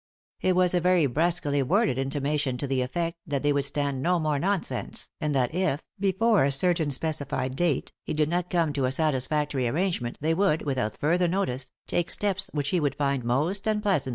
It 0.41 0.55
was 0.55 0.73
a 0.73 0.79
very 0.79 1.05
brusquely 1.05 1.61
worded 1.61 1.99
intimation 1.99 2.57
to 2.57 2.65
the 2.65 2.81
effect 2.81 3.17
that 3.27 3.43
they 3.43 3.53
would 3.53 3.65
stand 3.65 4.01
no 4.01 4.17
mere 4.19 4.39
nonsense, 4.39 5.09
and 5.21 5.35
that 5.35 5.53
if, 5.53 5.83
beiore 6.01 6.47
a 6.47 6.51
certain 6.51 6.89
specified 6.89 7.55
date, 7.55 7.93
he 8.03 8.15
did 8.15 8.27
not 8.27 8.49
come 8.49 8.73
to 8.73 8.85
a 8.85 8.91
satisfactory 8.91 9.67
arrangement, 9.67 10.17
they 10.19 10.33
would, 10.33 10.63
without 10.63 10.97
further 10.97 11.27
notice, 11.27 11.69
take 11.85 12.09
steps 12.09 12.49
which 12.51 12.69
he 12.69 12.79
would 12.79 12.95
find 12.95 13.23
most 13.23 13.67
unpleasant. 13.67 14.09